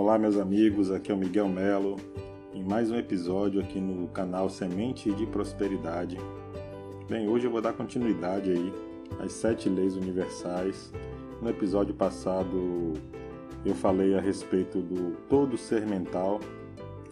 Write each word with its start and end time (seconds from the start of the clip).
Olá, 0.00 0.16
meus 0.16 0.36
amigos, 0.36 0.92
aqui 0.92 1.10
é 1.10 1.14
o 1.14 1.18
Miguel 1.18 1.48
Melo 1.48 1.96
em 2.54 2.62
mais 2.62 2.88
um 2.88 2.94
episódio 2.94 3.60
aqui 3.60 3.80
no 3.80 4.06
canal 4.06 4.48
Semente 4.48 5.10
de 5.10 5.26
Prosperidade. 5.26 6.16
Bem, 7.08 7.28
hoje 7.28 7.48
eu 7.48 7.50
vou 7.50 7.60
dar 7.60 7.72
continuidade 7.72 8.48
aí 8.48 8.72
às 9.18 9.32
sete 9.32 9.68
leis 9.68 9.96
universais. 9.96 10.92
No 11.42 11.50
episódio 11.50 11.96
passado 11.96 12.92
eu 13.66 13.74
falei 13.74 14.14
a 14.14 14.20
respeito 14.20 14.80
do 14.80 15.16
todo 15.28 15.58
ser 15.58 15.84
mental, 15.84 16.38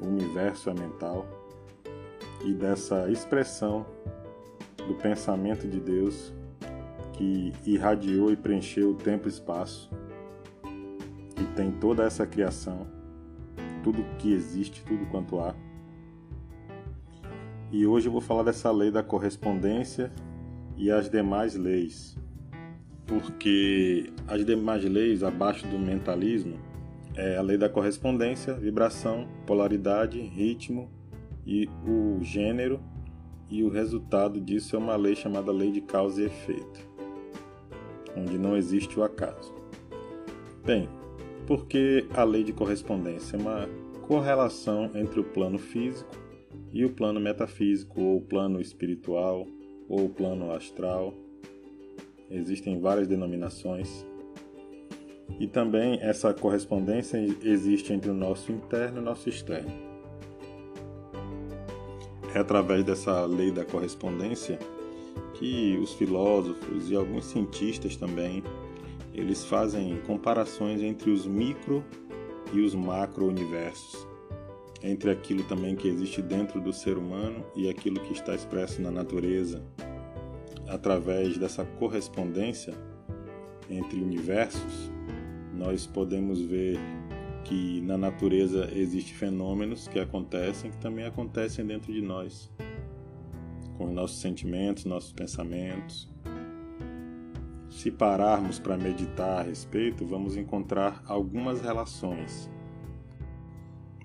o 0.01 0.07
universo 0.07 0.71
é 0.71 0.75
mental, 0.75 1.27
e 2.45 2.53
dessa 2.53 3.11
expressão 3.11 3.85
do 4.87 4.95
pensamento 4.95 5.67
de 5.67 5.81
Deus 5.81 6.33
que 7.15 7.53
irradiou 7.67 8.31
e 8.31 8.37
preencheu 8.37 8.91
o 8.91 8.95
tempo 8.95 9.27
e 9.27 9.29
espaço 9.29 9.91
e 11.41 11.45
tem 11.55 11.71
toda 11.71 12.05
essa 12.05 12.27
criação, 12.27 12.87
tudo 13.83 14.05
que 14.19 14.33
existe, 14.33 14.83
tudo 14.85 15.07
quanto 15.07 15.39
há. 15.39 15.55
E 17.71 17.87
hoje 17.87 18.09
eu 18.09 18.13
vou 18.13 18.21
falar 18.21 18.43
dessa 18.43 18.71
lei 18.71 18.91
da 18.91 19.03
correspondência 19.03 20.13
e 20.77 20.91
as 20.91 21.11
demais 21.11 21.55
leis, 21.55 22.17
porque 23.07 24.13
as 24.27 24.45
demais 24.45 24.85
leis 24.85 25.23
abaixo 25.23 25.67
do 25.67 25.79
mentalismo 25.79 26.59
é 27.15 27.37
a 27.37 27.43
lei 27.43 27.57
da 27.57 27.69
correspondência, 27.69 28.55
vibração, 28.55 29.27
polaridade, 29.47 30.21
ritmo 30.21 30.91
e 31.47 31.69
o 31.87 32.23
gênero, 32.23 32.81
e 33.49 33.63
o 33.63 33.69
resultado 33.69 34.41
disso 34.41 34.75
é 34.75 34.79
uma 34.79 34.97
lei 34.97 35.15
chamada 35.15 35.53
lei 35.53 35.71
de 35.71 35.81
causa 35.81 36.21
e 36.21 36.27
efeito, 36.27 36.89
onde 38.17 38.37
não 38.37 38.57
existe 38.57 38.99
o 38.99 39.05
acaso. 39.05 39.55
Bem, 40.65 40.89
porque 41.47 42.07
a 42.15 42.25
lei 42.25 42.43
de 42.43 42.53
correspondência 42.53 43.37
é 43.37 43.41
uma 43.41 43.69
correlação 44.07 44.91
entre 44.95 45.21
o 45.21 45.25
plano 45.25 45.59
físico 45.59 46.11
e 46.73 46.85
o 46.85 46.91
plano 46.91 47.21
metafísico, 47.21 48.01
ou 48.01 48.19
o 48.19 48.21
plano 48.21 48.61
espiritual, 48.61 49.47
ou 49.89 50.07
o 50.07 50.09
plano 50.09 50.51
astral. 50.53 51.15
Existem 52.31 52.81
várias 52.81 53.07
denominações. 53.07 54.05
E 55.39 55.47
também 55.47 55.99
essa 56.01 56.35
correspondência 56.35 57.19
existe 57.43 57.93
entre 57.93 58.11
o 58.11 58.15
nosso 58.15 58.53
interno 58.53 58.99
e 58.99 59.01
o 59.01 59.05
nosso 59.05 59.29
externo. 59.29 59.73
É 62.35 62.39
através 62.39 62.85
dessa 62.85 63.25
lei 63.25 63.51
da 63.51 63.65
correspondência 63.65 64.59
que 65.35 65.79
os 65.79 65.95
filósofos 65.95 66.91
e 66.91 66.97
alguns 66.97 67.27
cientistas 67.27 67.97
também 67.97 68.43
eles 69.17 69.47
fazem 69.47 69.97
comparações 70.03 70.83
entre 70.83 71.11
os 71.11 71.27
micro 71.27 71.83
e 72.53 72.61
os 72.61 72.75
macro 72.75 73.27
universos, 73.27 74.07
entre 74.83 75.11
aquilo 75.11 75.43
também 75.45 75.75
que 75.75 75.89
existe 75.89 76.21
dentro 76.21 76.61
do 76.61 76.71
ser 76.71 76.99
humano 76.99 77.43
e 77.57 77.67
aquilo 77.67 77.99
que 78.01 78.13
está 78.13 78.35
expresso 78.35 78.83
na 78.83 78.91
natureza. 78.91 79.65
Através 80.69 81.39
dessa 81.39 81.65
correspondência 81.65 82.75
entre 83.71 83.99
universos, 83.99 84.91
nós 85.55 85.87
podemos 85.87 86.39
ver 86.39 86.79
que 87.43 87.81
na 87.81 87.97
natureza 87.97 88.69
existem 88.75 89.15
fenômenos 89.15 89.89
que 89.89 89.99
acontecem 89.99 90.71
que 90.71 90.79
também 90.79 91.07
acontecem 91.07 91.65
dentro 91.65 91.91
de 91.91 92.03
nós, 92.03 92.51
com 93.79 93.91
nossos 93.91 94.21
sentimentos, 94.21 94.85
nossos 94.85 95.13
pensamentos 95.13 96.07
se 97.87 97.91
pararmos 97.93 98.59
para 98.59 98.77
meditar 98.77 99.39
a 99.39 99.43
respeito, 99.43 100.05
vamos 100.05 100.37
encontrar 100.37 101.05
algumas 101.07 101.61
relações. 101.61 102.51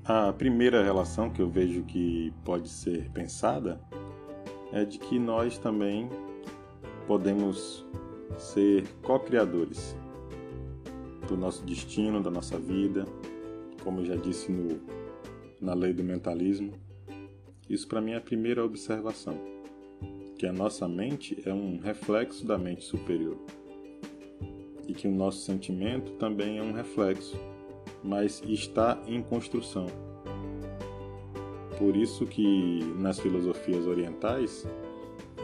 A 0.05 0.31
primeira 0.31 0.83
relação 0.83 1.31
que 1.31 1.41
eu 1.41 1.49
vejo 1.49 1.81
que 1.85 2.31
pode 2.45 2.69
ser 2.69 3.09
pensada 3.09 3.81
é 4.71 4.85
de 4.85 4.99
que 4.99 5.17
nós 5.17 5.57
também 5.57 6.07
podemos 7.07 7.83
ser 8.37 8.87
co-criadores 9.01 9.97
do 11.27 11.35
nosso 11.35 11.65
destino, 11.65 12.21
da 12.21 12.29
nossa 12.29 12.59
vida, 12.59 13.03
como 13.83 14.01
eu 14.01 14.05
já 14.05 14.15
disse 14.15 14.51
no, 14.51 14.79
na 15.59 15.73
lei 15.73 15.91
do 15.91 16.03
mentalismo. 16.03 16.73
Isso 17.67 17.87
para 17.87 17.99
mim 17.99 18.11
é 18.11 18.17
a 18.17 18.21
primeira 18.21 18.63
observação, 18.63 19.39
que 20.37 20.45
a 20.45 20.53
nossa 20.53 20.87
mente 20.87 21.41
é 21.47 21.51
um 21.51 21.79
reflexo 21.79 22.45
da 22.45 22.59
mente 22.59 22.83
superior 22.83 23.39
e 24.87 24.93
que 24.93 25.07
o 25.07 25.11
nosso 25.11 25.41
sentimento 25.41 26.11
também 26.13 26.57
é 26.57 26.63
um 26.63 26.73
reflexo, 26.73 27.37
mas 28.03 28.41
está 28.47 29.01
em 29.07 29.21
construção. 29.21 29.87
Por 31.77 31.95
isso 31.95 32.25
que 32.25 32.79
nas 32.99 33.19
filosofias 33.19 33.87
orientais 33.87 34.67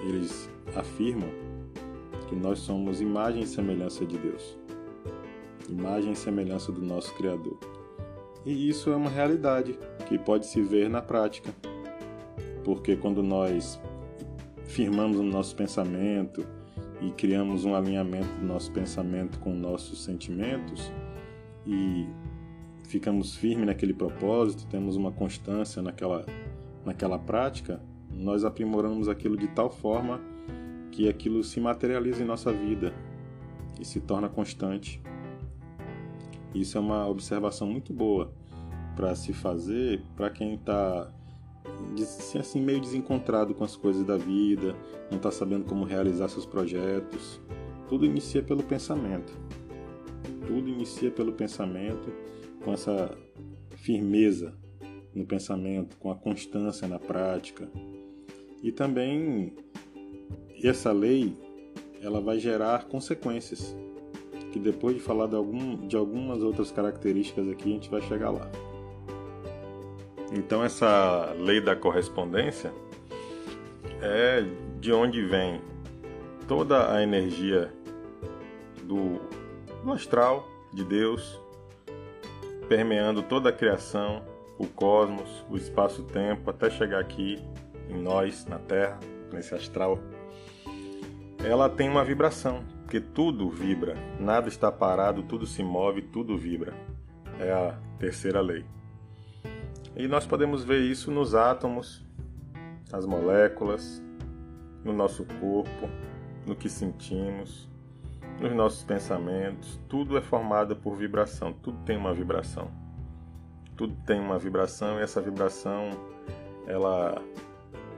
eles 0.07 0.49
afirmam 0.75 1.29
que 2.29 2.35
nós 2.35 2.59
somos 2.59 3.01
imagem 3.01 3.43
e 3.43 3.47
semelhança 3.47 4.05
de 4.05 4.17
Deus. 4.17 4.57
Imagem 5.69 6.11
e 6.11 6.15
semelhança 6.15 6.71
do 6.71 6.81
nosso 6.81 7.13
Criador. 7.15 7.57
E 8.45 8.69
isso 8.69 8.91
é 8.91 8.95
uma 8.95 9.09
realidade 9.09 9.77
que 10.07 10.17
pode 10.17 10.45
se 10.45 10.61
ver 10.61 10.89
na 10.89 11.01
prática. 11.01 11.53
Porque 12.63 12.95
quando 12.95 13.23
nós 13.23 13.79
firmamos 14.65 15.17
o 15.17 15.23
nosso 15.23 15.55
pensamento, 15.55 16.45
e 17.01 17.11
criamos 17.11 17.65
um 17.65 17.75
alinhamento 17.75 18.27
do 18.39 18.45
nosso 18.45 18.71
pensamento 18.71 19.39
com 19.39 19.53
nossos 19.53 20.03
sentimentos 20.03 20.91
e 21.65 22.07
ficamos 22.87 23.35
firmes 23.35 23.67
naquele 23.67 23.93
propósito, 23.93 24.65
temos 24.67 24.95
uma 24.95 25.11
constância 25.11 25.81
naquela, 25.81 26.25
naquela 26.85 27.19
prática, 27.19 27.81
nós 28.09 28.43
aprimoramos 28.43 29.07
aquilo 29.07 29.37
de 29.37 29.47
tal 29.49 29.69
forma 29.69 30.19
que 30.91 31.07
aquilo 31.07 31.43
se 31.43 31.59
materializa 31.59 32.23
em 32.23 32.25
nossa 32.25 32.51
vida 32.51 32.93
e 33.79 33.85
se 33.85 33.99
torna 33.99 34.27
constante. 34.27 35.01
Isso 36.55 36.77
é 36.77 36.81
uma 36.81 37.05
observação 37.07 37.67
muito 37.67 37.93
boa 37.93 38.31
para 38.95 39.13
se 39.13 39.33
fazer 39.33 40.01
para 40.15 40.29
quem 40.29 40.55
está 40.55 41.11
ser 42.05 42.39
assim 42.39 42.61
meio 42.61 42.79
desencontrado 42.79 43.53
com 43.53 43.63
as 43.63 43.75
coisas 43.75 44.03
da 44.03 44.17
vida, 44.17 44.75
não 45.09 45.17
está 45.17 45.31
sabendo 45.31 45.65
como 45.65 45.85
realizar 45.85 46.27
seus 46.27 46.45
projetos. 46.45 47.39
Tudo 47.87 48.05
inicia 48.05 48.43
pelo 48.43 48.63
pensamento. 48.63 49.33
Tudo 50.45 50.69
inicia 50.69 51.11
pelo 51.11 51.33
pensamento, 51.33 52.11
com 52.63 52.73
essa 52.73 53.17
firmeza 53.75 54.53
no 55.13 55.25
pensamento, 55.25 55.97
com 55.97 56.11
a 56.11 56.15
constância 56.15 56.87
na 56.87 56.99
prática. 56.99 57.69
E 58.61 58.71
também 58.71 59.53
essa 60.63 60.91
lei 60.91 61.35
ela 62.01 62.21
vai 62.21 62.39
gerar 62.39 62.85
consequências, 62.85 63.75
que 64.51 64.59
depois 64.59 64.95
de 64.95 65.01
falar 65.01 65.27
de, 65.27 65.35
algum, 65.35 65.87
de 65.87 65.95
algumas 65.95 66.41
outras 66.41 66.71
características 66.71 67.47
aqui, 67.49 67.71
a 67.71 67.73
gente 67.73 67.89
vai 67.89 68.01
chegar 68.01 68.29
lá. 68.29 68.49
Então, 70.31 70.63
essa 70.63 71.33
lei 71.37 71.61
da 71.61 71.75
correspondência 71.75 72.71
é 74.01 74.43
de 74.79 74.91
onde 74.91 75.23
vem 75.23 75.61
toda 76.47 76.93
a 76.93 77.01
energia 77.01 77.73
do, 78.83 79.19
do 79.83 79.91
astral, 79.91 80.47
de 80.73 80.83
Deus, 80.83 81.39
permeando 82.67 83.23
toda 83.23 83.49
a 83.49 83.53
criação, 83.53 84.23
o 84.57 84.67
cosmos, 84.67 85.45
o 85.49 85.55
espaço-tempo, 85.55 86.49
até 86.49 86.69
chegar 86.69 86.99
aqui 86.99 87.41
em 87.89 88.01
nós, 88.01 88.45
na 88.45 88.59
Terra, 88.59 88.99
nesse 89.31 89.55
astral. 89.55 89.99
Ela 91.43 91.69
tem 91.69 91.89
uma 91.89 92.03
vibração, 92.03 92.63
porque 92.83 92.99
tudo 92.99 93.49
vibra, 93.49 93.95
nada 94.19 94.47
está 94.47 94.71
parado, 94.71 95.23
tudo 95.23 95.45
se 95.45 95.63
move, 95.63 96.01
tudo 96.01 96.37
vibra. 96.37 96.73
É 97.39 97.51
a 97.51 97.77
terceira 97.99 98.41
lei. 98.41 98.65
E 99.99 100.07
nós 100.07 100.27
podemos 100.27 100.63
ver 100.63 100.81
isso 100.81 101.09
nos 101.09 101.33
átomos, 101.33 102.05
nas 102.91 103.03
moléculas, 103.03 103.99
no 104.83 104.93
nosso 104.93 105.25
corpo, 105.39 105.89
no 106.45 106.55
que 106.55 106.69
sentimos, 106.69 107.67
nos 108.39 108.53
nossos 108.53 108.83
pensamentos. 108.83 109.81
Tudo 109.89 110.15
é 110.15 110.21
formado 110.21 110.75
por 110.75 110.95
vibração, 110.95 111.51
tudo 111.51 111.79
tem 111.83 111.97
uma 111.97 112.13
vibração. 112.13 112.69
Tudo 113.75 113.95
tem 114.05 114.19
uma 114.19 114.37
vibração 114.37 114.99
e 114.99 115.01
essa 115.01 115.19
vibração 115.19 115.89
ela 116.67 117.19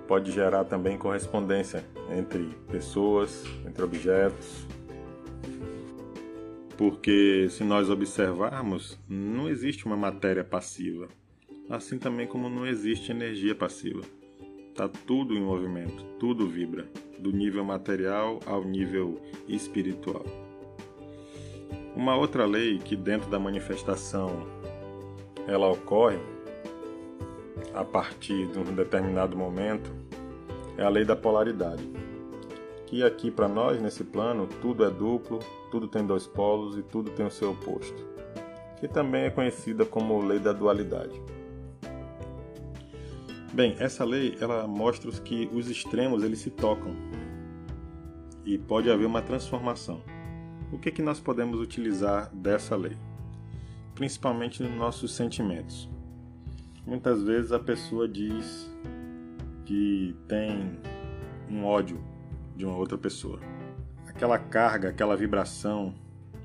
pode 0.08 0.32
gerar 0.32 0.64
também 0.64 0.98
correspondência 0.98 1.84
entre 2.10 2.46
pessoas, 2.72 3.44
entre 3.68 3.84
objetos. 3.84 4.66
Porque 6.78 7.50
se 7.50 7.66
nós 7.66 7.90
observarmos, 7.90 8.98
não 9.06 9.50
existe 9.50 9.86
uma 9.86 9.98
matéria 9.98 10.46
passiva 10.46 11.10
assim 11.70 12.00
também 12.00 12.26
como 12.26 12.50
não 12.50 12.66
existe 12.66 13.12
energia 13.12 13.54
passiva. 13.54 14.02
Está 14.70 14.88
tudo 14.88 15.36
em 15.36 15.42
movimento, 15.42 16.04
tudo 16.20 16.48
vibra, 16.48 16.90
do 17.20 17.32
nível 17.32 17.64
material 17.64 18.40
ao 18.46 18.64
nível 18.64 19.22
espiritual. 19.48 20.26
Uma 21.96 22.16
outra 22.16 22.46
lei 22.46 22.80
que 22.80 22.96
dentro 22.96 23.30
da 23.30 23.38
manifestação 23.38 24.48
ela 25.48 25.70
ocorre 25.70 26.18
a 27.74 27.84
partir 27.84 28.48
de 28.48 28.58
um 28.58 28.64
determinado 28.64 29.38
momento 29.38 29.92
é 30.78 30.84
a 30.84 30.90
lei 30.90 31.04
da 31.04 31.16
polaridade. 31.16 31.84
Que 32.88 33.04
aqui 33.04 33.30
para 33.30 33.48
nós 33.48 33.80
nesse 33.82 34.04
plano 34.04 34.48
tudo 34.62 34.84
é 34.84 34.90
duplo, 34.90 35.40
tudo 35.70 35.88
tem 35.88 36.06
dois 36.06 36.26
polos 36.26 36.78
e 36.78 36.82
tudo 36.82 37.12
tem 37.12 37.26
o 37.26 37.32
seu 37.32 37.52
oposto, 37.52 38.04
que 38.80 38.88
também 38.88 39.26
é 39.26 39.30
conhecida 39.30 39.86
como 39.86 40.26
lei 40.26 40.40
da 40.40 40.54
dualidade. 40.54 41.22
Bem, 43.52 43.76
essa 43.80 44.06
lei 44.06 44.38
ela 44.40 44.68
mostra 44.68 45.12
que 45.12 45.50
os 45.52 45.70
extremos 45.70 46.24
eles 46.24 46.40
se 46.40 46.52
tocam 46.52 46.96
e 48.46 48.60
pode 48.60 48.92
haver 48.92 49.08
uma 49.08 49.24
transformação. 49.24 50.04
O 50.72 50.78
que 50.78 50.92
que 50.92 51.02
nós 51.02 51.20
podemos 51.20 51.60
utilizar 51.60 52.30
dessa 52.34 52.76
lei? 52.76 52.96
Principalmente 53.96 54.62
nos 54.62 54.72
nossos 54.76 55.16
sentimentos. 55.16 55.90
Muitas 56.86 57.24
vezes 57.24 57.52
a 57.52 57.60
pessoa 57.60 58.08
diz 58.08 58.72
que 59.66 60.16
tem 60.28 60.80
um 61.50 61.66
ódio 61.66 62.00
de 62.56 62.66
uma 62.66 62.78
outra 62.78 63.00
pessoa. 63.00 63.40
Aquela 64.08 64.38
carga, 64.38 64.90
aquela 64.90 65.18
vibração, 65.18 65.96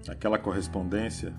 aquela 0.08 0.38
correspondência, 0.38 1.34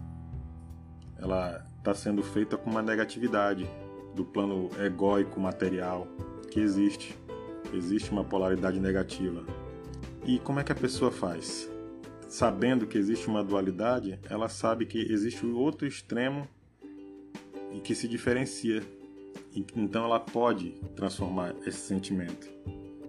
ela 1.17 1.65
está 1.79 1.93
sendo 1.93 2.21
feita 2.21 2.55
com 2.55 2.69
uma 2.69 2.83
negatividade, 2.83 3.67
do 4.15 4.23
plano 4.23 4.69
egóico 4.83 5.39
material 5.39 6.07
que 6.49 6.59
existe. 6.59 7.15
Existe 7.73 8.11
uma 8.11 8.23
polaridade 8.23 8.79
negativa. 8.79 9.45
E 10.25 10.39
como 10.39 10.59
é 10.59 10.63
que 10.63 10.71
a 10.71 10.75
pessoa 10.75 11.11
faz? 11.11 11.69
Sabendo 12.27 12.87
que 12.87 12.97
existe 12.97 13.27
uma 13.27 13.43
dualidade, 13.43 14.19
ela 14.29 14.49
sabe 14.49 14.85
que 14.85 14.99
existe 14.99 15.45
o 15.45 15.57
outro 15.57 15.85
extremo 15.85 16.47
e 17.71 17.79
que 17.79 17.93
se 17.93 18.07
diferencia. 18.07 18.81
Então 19.75 20.05
ela 20.05 20.19
pode 20.19 20.71
transformar 20.95 21.53
esse 21.65 21.79
sentimento 21.79 22.49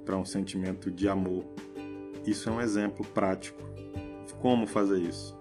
para 0.05 0.17
um 0.17 0.25
sentimento 0.25 0.91
de 0.91 1.09
amor. 1.09 1.45
Isso 2.27 2.49
é 2.49 2.53
um 2.53 2.61
exemplo 2.61 3.05
prático. 3.07 3.61
Como 4.41 4.67
fazer 4.67 5.01
isso? 5.01 5.37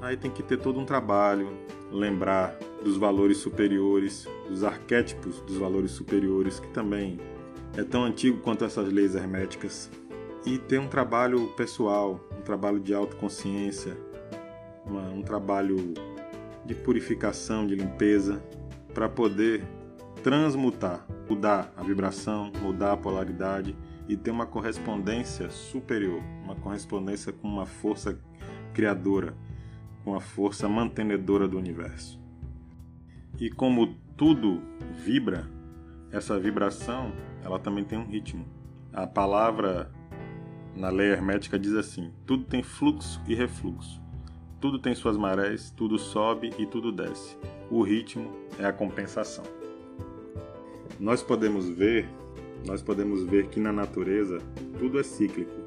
Aí 0.00 0.16
tem 0.16 0.30
que 0.30 0.42
ter 0.42 0.58
todo 0.58 0.80
um 0.80 0.84
trabalho, 0.84 1.50
lembrar 1.90 2.56
dos 2.82 2.96
valores 2.96 3.38
superiores, 3.38 4.26
dos 4.48 4.64
arquétipos 4.64 5.40
dos 5.40 5.56
valores 5.56 5.90
superiores, 5.90 6.60
que 6.60 6.68
também 6.68 7.18
é 7.76 7.84
tão 7.84 8.04
antigo 8.04 8.38
quanto 8.38 8.64
essas 8.64 8.92
leis 8.92 9.14
herméticas, 9.14 9.90
e 10.46 10.58
ter 10.58 10.78
um 10.78 10.88
trabalho 10.88 11.48
pessoal, 11.56 12.20
um 12.38 12.42
trabalho 12.42 12.80
de 12.80 12.94
autoconsciência, 12.94 13.96
uma, 14.86 15.10
um 15.10 15.22
trabalho 15.22 15.76
de 16.64 16.74
purificação, 16.74 17.66
de 17.66 17.74
limpeza, 17.74 18.42
para 18.94 19.08
poder 19.08 19.64
transmutar, 20.22 21.06
mudar 21.28 21.72
a 21.76 21.82
vibração, 21.82 22.50
mudar 22.60 22.92
a 22.92 22.96
polaridade 22.96 23.76
e 24.08 24.16
ter 24.16 24.30
uma 24.30 24.46
correspondência 24.46 25.50
superior, 25.50 26.22
uma 26.42 26.54
correspondência 26.56 27.32
com 27.32 27.46
uma 27.46 27.66
força 27.66 28.18
criadora, 28.72 29.36
com 30.04 30.14
a 30.14 30.20
força 30.20 30.68
mantenedora 30.68 31.46
do 31.46 31.58
universo. 31.58 32.18
E 33.40 33.50
como 33.50 33.94
tudo 34.16 34.60
vibra, 35.04 35.48
essa 36.10 36.38
vibração, 36.38 37.12
ela 37.44 37.58
também 37.58 37.84
tem 37.84 37.98
um 37.98 38.06
ritmo. 38.06 38.44
A 38.92 39.06
palavra 39.06 39.92
na 40.74 40.90
lei 40.90 41.08
hermética 41.08 41.58
diz 41.58 41.74
assim: 41.74 42.12
tudo 42.26 42.44
tem 42.44 42.62
fluxo 42.62 43.20
e 43.28 43.34
refluxo. 43.34 44.02
Tudo 44.60 44.80
tem 44.80 44.92
suas 44.92 45.16
marés, 45.16 45.70
tudo 45.70 45.98
sobe 45.98 46.50
e 46.58 46.66
tudo 46.66 46.90
desce. 46.90 47.36
O 47.70 47.82
ritmo 47.82 48.32
é 48.58 48.64
a 48.64 48.72
compensação. 48.72 49.44
Nós 50.98 51.22
podemos 51.22 51.68
ver, 51.68 52.08
nós 52.66 52.82
podemos 52.82 53.22
ver 53.22 53.46
que 53.46 53.60
na 53.60 53.72
natureza 53.72 54.38
tudo 54.80 54.98
é 54.98 55.02
cíclico. 55.04 55.60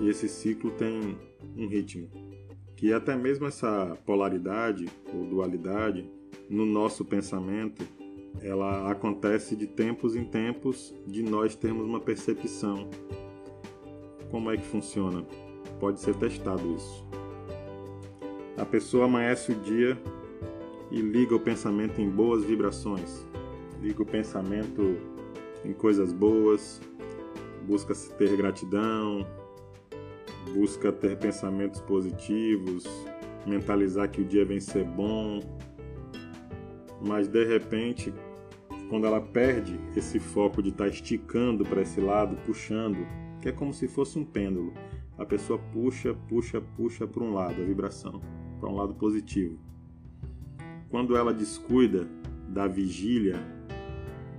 E 0.00 0.08
esse 0.08 0.28
ciclo 0.28 0.70
tem 0.70 1.18
um 1.56 1.66
ritmo. 1.66 2.08
Que 2.76 2.92
até 2.92 3.16
mesmo 3.16 3.46
essa 3.46 3.98
polaridade 4.06 4.86
ou 5.12 5.26
dualidade 5.26 6.08
no 6.50 6.66
nosso 6.66 7.04
pensamento, 7.04 7.86
ela 8.42 8.90
acontece 8.90 9.54
de 9.54 9.68
tempos 9.68 10.16
em 10.16 10.24
tempos 10.24 10.92
de 11.06 11.22
nós 11.22 11.54
termos 11.54 11.86
uma 11.86 12.00
percepção. 12.00 12.90
Como 14.32 14.50
é 14.50 14.56
que 14.56 14.64
funciona? 14.64 15.24
Pode 15.78 16.00
ser 16.00 16.16
testado 16.16 16.74
isso. 16.74 17.06
A 18.56 18.66
pessoa 18.66 19.04
amanhece 19.04 19.52
o 19.52 19.54
dia 19.54 19.96
e 20.90 21.00
liga 21.00 21.36
o 21.36 21.40
pensamento 21.40 22.00
em 22.00 22.10
boas 22.10 22.44
vibrações, 22.44 23.24
liga 23.80 24.02
o 24.02 24.06
pensamento 24.06 24.98
em 25.64 25.72
coisas 25.72 26.12
boas, 26.12 26.80
busca 27.66 27.94
ter 28.18 28.36
gratidão, 28.36 29.24
busca 30.52 30.90
ter 30.90 31.16
pensamentos 31.16 31.80
positivos, 31.80 32.84
mentalizar 33.46 34.10
que 34.10 34.20
o 34.20 34.24
dia 34.24 34.44
vem 34.44 34.58
ser 34.58 34.84
bom, 34.84 35.40
mas 37.00 37.28
de 37.28 37.44
repente, 37.44 38.12
quando 38.88 39.06
ela 39.06 39.20
perde 39.20 39.78
esse 39.96 40.18
foco 40.18 40.62
de 40.62 40.70
estar 40.70 40.84
tá 40.84 40.90
esticando 40.90 41.64
para 41.64 41.82
esse 41.82 42.00
lado, 42.00 42.36
puxando, 42.44 43.06
que 43.40 43.48
é 43.48 43.52
como 43.52 43.72
se 43.72 43.88
fosse 43.88 44.18
um 44.18 44.24
pêndulo, 44.24 44.72
a 45.16 45.24
pessoa 45.24 45.58
puxa, 45.58 46.14
puxa, 46.28 46.60
puxa 46.60 47.06
para 47.06 47.22
um 47.22 47.32
lado, 47.32 47.60
a 47.60 47.64
vibração, 47.64 48.20
para 48.58 48.68
um 48.68 48.74
lado 48.74 48.94
positivo. 48.94 49.58
Quando 50.88 51.16
ela 51.16 51.32
descuida 51.32 52.08
da 52.48 52.66
vigília 52.66 53.36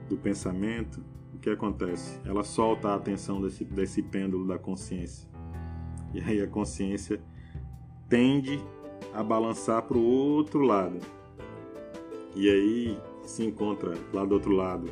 do 0.10 0.18
pensamento, 0.18 1.04
o 1.34 1.40
que 1.40 1.50
acontece? 1.50 2.20
Ela 2.26 2.44
solta 2.44 2.90
a 2.90 2.96
atenção 2.96 3.42
desse, 3.42 3.64
desse 3.64 4.02
pêndulo 4.02 4.48
da 4.48 4.60
consciência. 4.60 5.30
E 6.14 6.20
aí 6.20 6.42
a 6.42 6.48
consciência 6.48 7.22
tende 8.10 8.60
a 9.14 9.24
balançar 9.24 9.84
para 9.84 9.98
o 9.98 10.04
outro 10.04 10.62
lado, 10.62 11.00
e 12.36 12.50
aí 12.50 12.98
se 13.24 13.44
encontra 13.44 13.94
lá 14.14 14.26
do 14.26 14.34
outro 14.34 14.52
lado 14.52 14.90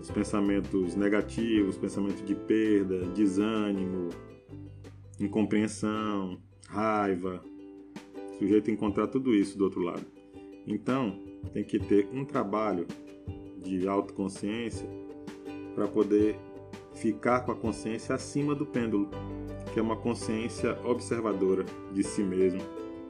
os 0.00 0.10
pensamentos 0.10 0.96
negativos, 0.96 1.78
pensamentos 1.78 2.24
de 2.24 2.34
perda, 2.34 3.06
desânimo, 3.14 4.08
incompreensão, 5.20 6.38
raiva. 6.66 7.40
O 8.16 8.38
sujeito 8.38 8.70
encontrar 8.70 9.06
tudo 9.06 9.32
isso 9.32 9.56
do 9.56 9.64
outro 9.64 9.80
lado. 9.80 10.04
Então, 10.66 11.20
tem 11.52 11.62
que 11.62 11.78
ter 11.78 12.08
um 12.12 12.24
trabalho 12.24 12.86
de 13.62 13.86
autoconsciência 13.86 14.88
para 15.76 15.86
poder 15.86 16.36
ficar 16.94 17.40
com 17.40 17.52
a 17.52 17.56
consciência 17.56 18.14
acima 18.14 18.54
do 18.54 18.66
pêndulo, 18.66 19.08
que 19.72 19.78
é 19.78 19.82
uma 19.82 19.96
consciência 19.96 20.76
observadora 20.84 21.64
de 21.92 22.02
si 22.02 22.22
mesmo, 22.22 22.60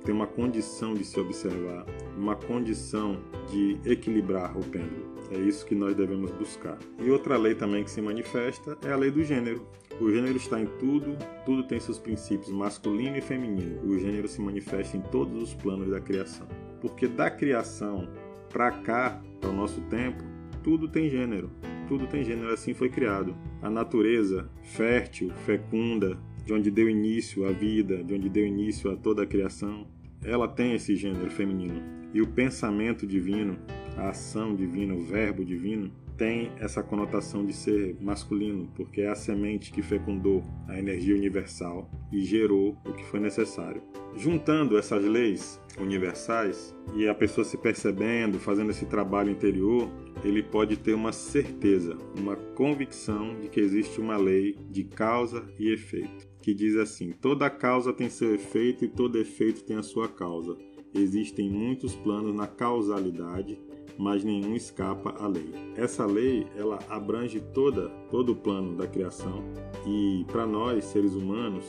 tem 0.04 0.14
uma 0.14 0.26
condição 0.26 0.94
de 0.94 1.04
se 1.04 1.18
observar, 1.18 1.86
uma 2.16 2.34
condição 2.36 3.20
de 3.50 3.78
equilibrar 3.84 4.56
o 4.56 4.64
pêndulo. 4.64 5.12
É 5.30 5.38
isso 5.38 5.64
que 5.64 5.74
nós 5.74 5.94
devemos 5.94 6.30
buscar. 6.32 6.78
E 6.98 7.10
outra 7.10 7.36
lei 7.36 7.54
também 7.54 7.84
que 7.84 7.90
se 7.90 8.02
manifesta 8.02 8.76
é 8.84 8.92
a 8.92 8.96
lei 8.96 9.10
do 9.10 9.22
gênero. 9.22 9.66
O 10.00 10.10
gênero 10.10 10.36
está 10.36 10.60
em 10.60 10.66
tudo, 10.78 11.16
tudo 11.44 11.62
tem 11.64 11.78
seus 11.78 11.98
princípios 11.98 12.50
masculino 12.50 13.16
e 13.16 13.20
feminino. 13.20 13.80
O 13.84 13.98
gênero 13.98 14.26
se 14.28 14.40
manifesta 14.40 14.96
em 14.96 15.00
todos 15.00 15.42
os 15.42 15.54
planos 15.54 15.90
da 15.90 16.00
criação. 16.00 16.46
Porque 16.80 17.06
da 17.06 17.30
criação 17.30 18.08
para 18.50 18.70
cá, 18.70 19.22
para 19.40 19.50
o 19.50 19.54
nosso 19.54 19.80
tempo, 19.82 20.22
tudo 20.62 20.88
tem 20.88 21.08
gênero. 21.08 21.50
Tudo 21.88 22.06
tem 22.06 22.24
gênero, 22.24 22.52
assim 22.52 22.74
foi 22.74 22.88
criado. 22.88 23.34
A 23.60 23.70
natureza 23.70 24.50
fértil, 24.62 25.30
fecunda, 25.46 26.18
de 26.44 26.52
onde 26.52 26.70
deu 26.70 26.88
início 26.88 27.46
a 27.46 27.52
vida, 27.52 28.02
de 28.02 28.14
onde 28.14 28.28
deu 28.28 28.46
início 28.46 28.90
a 28.90 28.96
toda 28.96 29.22
a 29.22 29.26
criação, 29.26 29.86
ela 30.24 30.48
tem 30.48 30.74
esse 30.74 30.94
gênero 30.96 31.30
feminino. 31.30 31.82
E 32.14 32.20
o 32.20 32.26
pensamento 32.26 33.06
divino, 33.06 33.58
a 33.96 34.10
ação 34.10 34.54
divina, 34.54 34.94
o 34.94 35.00
verbo 35.00 35.44
divino, 35.44 35.90
tem 36.16 36.52
essa 36.58 36.82
conotação 36.82 37.44
de 37.44 37.52
ser 37.52 37.96
masculino, 38.00 38.68
porque 38.74 39.00
é 39.00 39.08
a 39.08 39.14
semente 39.14 39.72
que 39.72 39.82
fecundou 39.82 40.44
a 40.68 40.78
energia 40.78 41.16
universal 41.16 41.90
e 42.12 42.22
gerou 42.22 42.76
o 42.84 42.92
que 42.92 43.04
foi 43.04 43.18
necessário. 43.18 43.82
Juntando 44.14 44.76
essas 44.76 45.02
leis 45.02 45.60
universais 45.80 46.76
e 46.94 47.08
a 47.08 47.14
pessoa 47.14 47.44
se 47.44 47.56
percebendo, 47.56 48.38
fazendo 48.38 48.70
esse 48.70 48.84
trabalho 48.84 49.30
interior, 49.30 49.90
ele 50.22 50.42
pode 50.42 50.76
ter 50.76 50.94
uma 50.94 51.12
certeza, 51.12 51.96
uma 52.16 52.36
convicção 52.36 53.40
de 53.40 53.48
que 53.48 53.58
existe 53.58 54.00
uma 54.00 54.16
lei 54.16 54.56
de 54.70 54.84
causa 54.84 55.44
e 55.58 55.72
efeito, 55.72 56.28
que 56.42 56.52
diz 56.52 56.76
assim: 56.76 57.12
toda 57.12 57.48
causa 57.48 57.92
tem 57.92 58.10
seu 58.10 58.34
efeito 58.34 58.84
e 58.84 58.88
todo 58.88 59.18
efeito 59.18 59.62
tem 59.62 59.76
a 59.76 59.82
sua 59.82 60.08
causa. 60.08 60.56
Existem 60.92 61.48
muitos 61.48 61.94
planos 61.94 62.34
na 62.34 62.46
causalidade, 62.46 63.58
mas 63.96 64.24
nenhum 64.24 64.54
escapa 64.54 65.14
à 65.18 65.26
lei. 65.26 65.54
Essa 65.76 66.04
lei, 66.04 66.46
ela 66.54 66.78
abrange 66.90 67.40
toda 67.40 67.88
todo 68.10 68.32
o 68.32 68.36
plano 68.36 68.76
da 68.76 68.86
criação 68.86 69.42
e 69.86 70.26
para 70.30 70.46
nós 70.46 70.84
seres 70.84 71.14
humanos 71.14 71.64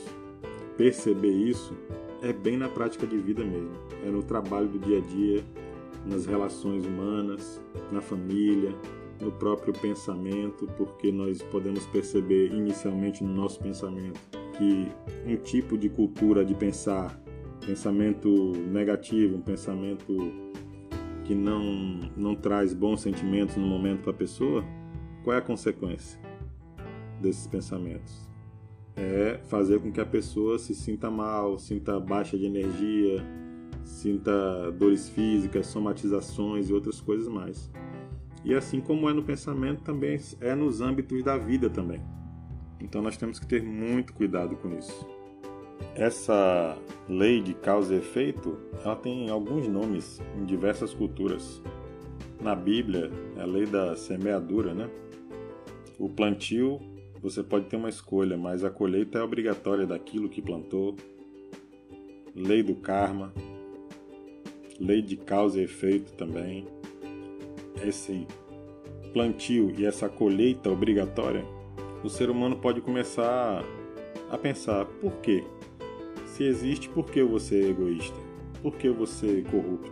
perceber 0.76 1.32
isso 1.32 1.72
é 2.20 2.32
bem 2.32 2.56
na 2.56 2.68
prática 2.68 3.06
de 3.06 3.16
vida 3.16 3.44
mesmo. 3.44 3.72
É 4.04 4.10
no 4.10 4.22
trabalho 4.22 4.68
do 4.68 4.78
dia 4.78 4.98
a 4.98 5.00
dia, 5.00 5.44
nas 6.04 6.26
relações 6.26 6.84
humanas, 6.84 7.62
na 7.90 8.02
família, 8.02 8.74
no 9.20 9.30
próprio 9.32 9.72
pensamento, 9.72 10.66
porque 10.76 11.10
nós 11.12 11.40
podemos 11.42 11.86
perceber 11.86 12.52
inicialmente 12.52 13.22
no 13.22 13.32
nosso 13.32 13.60
pensamento 13.60 14.43
que 14.56 14.88
um 15.26 15.36
tipo 15.36 15.76
de 15.76 15.88
cultura 15.88 16.44
de 16.44 16.54
pensar, 16.54 17.20
pensamento 17.64 18.52
negativo, 18.70 19.36
um 19.36 19.40
pensamento 19.40 20.14
que 21.24 21.34
não, 21.34 22.00
não 22.16 22.34
traz 22.34 22.74
bons 22.74 23.00
sentimentos 23.00 23.56
no 23.56 23.66
momento 23.66 24.02
para 24.02 24.10
a 24.10 24.14
pessoa, 24.14 24.64
qual 25.22 25.34
é 25.34 25.38
a 25.38 25.42
consequência 25.42 26.20
desses 27.20 27.46
pensamentos? 27.46 28.28
É 28.96 29.40
fazer 29.48 29.80
com 29.80 29.90
que 29.90 30.00
a 30.00 30.06
pessoa 30.06 30.58
se 30.58 30.74
sinta 30.74 31.10
mal, 31.10 31.58
sinta 31.58 31.98
baixa 31.98 32.38
de 32.38 32.44
energia, 32.44 33.24
sinta 33.82 34.70
dores 34.72 35.08
físicas, 35.08 35.66
somatizações 35.66 36.68
e 36.68 36.72
outras 36.72 37.00
coisas 37.00 37.26
mais. 37.26 37.70
E 38.44 38.54
assim 38.54 38.80
como 38.80 39.08
é 39.08 39.12
no 39.12 39.22
pensamento, 39.22 39.82
também 39.82 40.18
é 40.40 40.54
nos 40.54 40.80
âmbitos 40.80 41.24
da 41.24 41.38
vida 41.38 41.70
também. 41.70 42.02
Então 42.84 43.00
nós 43.00 43.16
temos 43.16 43.38
que 43.40 43.46
ter 43.46 43.62
muito 43.62 44.12
cuidado 44.12 44.54
com 44.56 44.68
isso. 44.76 45.08
Essa 45.94 46.76
lei 47.08 47.40
de 47.40 47.54
causa 47.54 47.94
e 47.94 47.98
efeito, 47.98 48.58
ela 48.84 48.94
tem 48.94 49.30
alguns 49.30 49.66
nomes 49.66 50.20
em 50.38 50.44
diversas 50.44 50.92
culturas. 50.92 51.62
Na 52.42 52.54
Bíblia, 52.54 53.10
é 53.36 53.40
a 53.40 53.46
lei 53.46 53.64
da 53.64 53.96
semeadura, 53.96 54.74
né? 54.74 54.90
O 55.98 56.10
plantio, 56.10 56.78
você 57.22 57.42
pode 57.42 57.66
ter 57.66 57.76
uma 57.76 57.88
escolha, 57.88 58.36
mas 58.36 58.62
a 58.62 58.70
colheita 58.70 59.18
é 59.18 59.22
obrigatória 59.22 59.86
daquilo 59.86 60.28
que 60.28 60.42
plantou. 60.42 60.94
Lei 62.36 62.62
do 62.62 62.74
karma, 62.74 63.32
lei 64.78 65.00
de 65.00 65.16
causa 65.16 65.58
e 65.58 65.64
efeito 65.64 66.12
também. 66.12 66.66
Esse 67.82 68.26
plantio 69.12 69.72
e 69.78 69.86
essa 69.86 70.08
colheita 70.08 70.68
obrigatória, 70.68 71.44
o 72.04 72.10
ser 72.10 72.28
humano 72.28 72.56
pode 72.56 72.80
começar 72.82 73.64
a 74.30 74.38
pensar: 74.38 74.84
por 74.84 75.12
quê? 75.22 75.42
Se 76.26 76.44
existe, 76.44 76.88
por 76.88 77.06
que 77.06 77.22
vou 77.22 77.40
ser 77.40 77.70
egoísta? 77.70 78.16
Por 78.62 78.76
que 78.76 78.88
vou 78.90 79.06
ser 79.06 79.44
corrupto? 79.44 79.90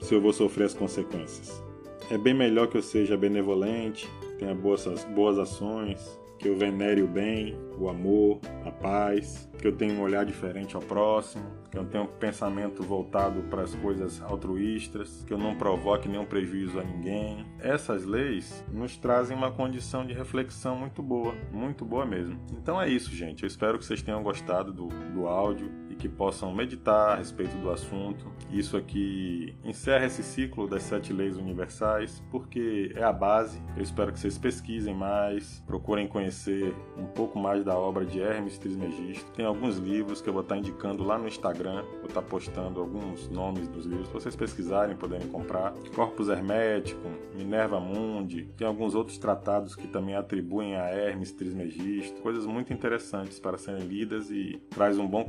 Se 0.00 0.14
eu 0.14 0.20
vou 0.20 0.32
sofrer 0.32 0.64
as 0.64 0.74
consequências? 0.74 1.62
É 2.10 2.18
bem 2.18 2.34
melhor 2.34 2.66
que 2.66 2.76
eu 2.76 2.82
seja 2.82 3.16
benevolente, 3.16 4.08
tenha 4.38 4.54
boas, 4.54 4.86
boas 5.14 5.38
ações, 5.38 6.20
que 6.44 6.48
eu 6.50 6.58
venere 6.58 7.00
o 7.00 7.08
bem, 7.08 7.56
o 7.78 7.88
amor, 7.88 8.38
a 8.66 8.70
paz, 8.70 9.48
que 9.58 9.66
eu 9.66 9.74
tenha 9.74 9.94
um 9.94 10.02
olhar 10.02 10.26
diferente 10.26 10.76
ao 10.76 10.82
próximo, 10.82 11.42
que 11.70 11.78
eu 11.78 11.86
tenha 11.86 12.04
um 12.04 12.06
pensamento 12.06 12.82
voltado 12.82 13.40
para 13.44 13.62
as 13.62 13.74
coisas 13.76 14.20
altruístas, 14.20 15.24
que 15.26 15.32
eu 15.32 15.38
não 15.38 15.56
provoque 15.56 16.06
nenhum 16.06 16.26
prejuízo 16.26 16.78
a 16.78 16.84
ninguém. 16.84 17.46
Essas 17.58 18.04
leis 18.04 18.62
nos 18.70 18.94
trazem 18.98 19.34
uma 19.34 19.50
condição 19.50 20.04
de 20.04 20.12
reflexão 20.12 20.76
muito 20.76 21.02
boa, 21.02 21.34
muito 21.50 21.82
boa 21.82 22.04
mesmo. 22.04 22.38
Então 22.52 22.78
é 22.78 22.90
isso, 22.90 23.10
gente. 23.10 23.44
Eu 23.44 23.46
espero 23.46 23.78
que 23.78 23.86
vocês 23.86 24.02
tenham 24.02 24.22
gostado 24.22 24.70
do, 24.70 24.88
do 25.14 25.26
áudio 25.26 25.70
e 25.94 25.96
que 25.96 26.08
possam 26.08 26.52
meditar 26.52 27.12
a 27.12 27.14
respeito 27.14 27.56
do 27.58 27.70
assunto. 27.70 28.26
Isso 28.50 28.76
aqui 28.76 29.54
encerra 29.64 30.06
esse 30.06 30.22
ciclo 30.22 30.66
das 30.66 30.82
sete 30.82 31.12
leis 31.12 31.36
universais, 31.36 32.22
porque 32.30 32.92
é 32.94 33.02
a 33.02 33.12
base. 33.12 33.62
Eu 33.76 33.82
espero 33.82 34.12
que 34.12 34.18
vocês 34.18 34.36
pesquisem 34.36 34.94
mais, 34.94 35.62
procurem 35.66 36.06
conhecer 36.06 36.74
um 36.96 37.06
pouco 37.06 37.38
mais 37.38 37.64
da 37.64 37.78
obra 37.78 38.04
de 38.04 38.20
Hermes 38.20 38.58
Trismegisto. 38.58 39.30
Tem 39.32 39.46
alguns 39.46 39.78
livros 39.78 40.20
que 40.20 40.28
eu 40.28 40.32
vou 40.32 40.42
estar 40.42 40.56
indicando 40.56 41.04
lá 41.04 41.18
no 41.18 41.28
Instagram, 41.28 41.82
vou 42.00 42.06
estar 42.08 42.22
postando 42.22 42.80
alguns 42.80 43.28
nomes 43.28 43.68
dos 43.68 43.86
livros 43.86 44.08
para 44.08 44.20
vocês 44.20 44.36
pesquisarem, 44.36 44.96
poderem 44.96 45.28
comprar. 45.28 45.72
Corpus 45.94 46.28
Hermético, 46.28 47.08
Minerva 47.34 47.78
Mundi, 47.80 48.48
tem 48.56 48.66
alguns 48.66 48.94
outros 48.94 49.18
tratados 49.18 49.76
que 49.76 49.86
também 49.86 50.16
atribuem 50.16 50.76
a 50.76 50.88
Hermes 50.88 51.32
Trismegisto, 51.32 52.20
coisas 52.20 52.46
muito 52.46 52.72
interessantes 52.72 53.38
para 53.38 53.56
serem 53.56 53.86
lidas 53.86 54.30
e 54.30 54.60
traz 54.70 54.98
um 54.98 55.06
bom 55.06 55.24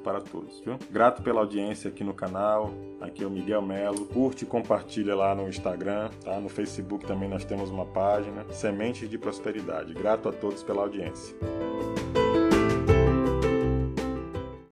para 0.00 0.20
todos, 0.20 0.60
viu? 0.60 0.78
Grato 0.90 1.22
pela 1.22 1.40
audiência 1.40 1.90
aqui 1.90 2.02
no 2.02 2.14
canal. 2.14 2.72
Aqui 3.00 3.24
é 3.24 3.26
o 3.26 3.30
Miguel 3.30 3.60
Melo. 3.60 4.06
Curte 4.06 4.44
e 4.44 4.46
compartilha 4.46 5.14
lá 5.14 5.34
no 5.34 5.48
Instagram, 5.48 6.10
tá? 6.24 6.38
No 6.40 6.48
Facebook 6.48 7.04
também 7.06 7.28
nós 7.28 7.44
temos 7.44 7.68
uma 7.70 7.84
página, 7.84 8.46
Sementes 8.50 9.08
de 9.10 9.18
Prosperidade. 9.18 9.92
Grato 9.92 10.28
a 10.28 10.32
todos 10.32 10.62
pela 10.62 10.82
audiência. 10.82 11.36